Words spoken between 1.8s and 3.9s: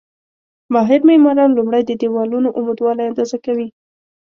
د دېوالونو عمودوالی اندازه کوي.